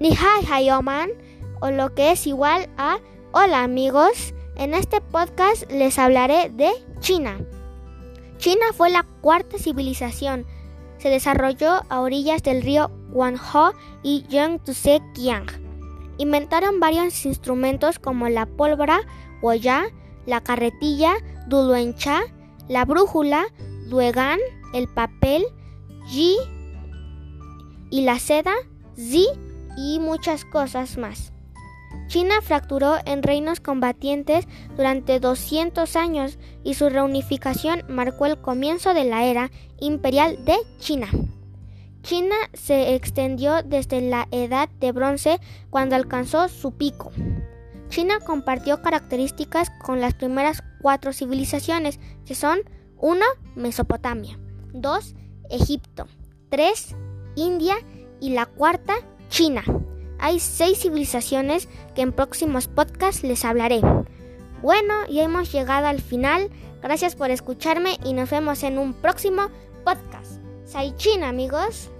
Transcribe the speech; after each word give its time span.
Ni 0.00 0.16
hai 0.16 0.46
hayoman 0.48 1.10
o 1.60 1.70
lo 1.70 1.94
que 1.94 2.12
es 2.12 2.26
igual 2.26 2.70
a 2.78 3.00
Hola 3.32 3.62
amigos. 3.62 4.32
En 4.56 4.72
este 4.72 5.02
podcast 5.02 5.70
les 5.70 5.98
hablaré 5.98 6.48
de 6.48 6.70
China. 7.00 7.38
China 8.38 8.64
fue 8.74 8.88
la 8.88 9.02
cuarta 9.20 9.58
civilización. 9.58 10.46
Se 10.96 11.10
desarrolló 11.10 11.82
a 11.90 12.00
orillas 12.00 12.42
del 12.42 12.62
río 12.62 12.90
Guangzhou 13.10 13.74
y 14.02 14.24
Yangtze-Kiang. 14.30 15.44
Inventaron 16.16 16.80
varios 16.80 17.26
instrumentos 17.26 17.98
como 17.98 18.30
la 18.30 18.46
pólvora, 18.46 19.00
Woya, 19.42 19.84
la 20.24 20.40
carretilla, 20.40 21.12
Duluencha, 21.46 22.22
la 22.68 22.86
brújula, 22.86 23.48
Duegan, 23.90 24.38
el 24.72 24.88
papel, 24.88 25.44
Yi 26.08 26.38
y 27.90 28.00
la 28.00 28.18
seda, 28.18 28.54
Zi 28.96 29.28
y 29.76 29.98
muchas 29.98 30.44
cosas 30.44 30.98
más. 30.98 31.32
China 32.06 32.40
fracturó 32.42 32.96
en 33.04 33.22
reinos 33.22 33.60
combatientes 33.60 34.46
durante 34.76 35.20
200 35.20 35.94
años 35.96 36.38
y 36.64 36.74
su 36.74 36.88
reunificación 36.88 37.84
marcó 37.88 38.26
el 38.26 38.40
comienzo 38.40 38.94
de 38.94 39.04
la 39.04 39.24
era 39.24 39.50
imperial 39.78 40.44
de 40.44 40.56
China. 40.78 41.08
China 42.02 42.34
se 42.54 42.94
extendió 42.94 43.62
desde 43.62 44.00
la 44.00 44.26
Edad 44.30 44.68
de 44.80 44.92
Bronce 44.92 45.40
cuando 45.68 45.96
alcanzó 45.96 46.48
su 46.48 46.72
pico. 46.72 47.12
China 47.88 48.20
compartió 48.20 48.82
características 48.82 49.70
con 49.82 50.00
las 50.00 50.14
primeras 50.14 50.62
cuatro 50.80 51.12
civilizaciones, 51.12 51.98
que 52.24 52.34
son 52.34 52.60
1. 52.98 53.24
Mesopotamia, 53.56 54.38
2. 54.72 55.14
Egipto, 55.50 56.06
3. 56.50 56.96
India 57.36 57.76
y 58.20 58.30
la 58.30 58.46
cuarta, 58.46 58.94
China. 59.30 59.64
Hay 60.18 60.38
seis 60.38 60.80
civilizaciones 60.80 61.68
que 61.94 62.02
en 62.02 62.12
próximos 62.12 62.68
podcasts 62.68 63.22
les 63.22 63.44
hablaré. 63.46 63.80
Bueno, 64.60 65.06
ya 65.08 65.22
hemos 65.22 65.50
llegado 65.50 65.86
al 65.86 66.02
final. 66.02 66.50
Gracias 66.82 67.16
por 67.16 67.30
escucharme 67.30 67.98
y 68.04 68.12
nos 68.12 68.28
vemos 68.28 68.62
en 68.62 68.78
un 68.78 68.92
próximo 68.92 69.48
podcast. 69.84 70.42
Sai 70.66 70.94
China, 70.96 71.28
amigos. 71.28 71.90